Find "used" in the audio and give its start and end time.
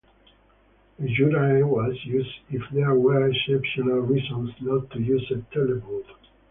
2.07-2.39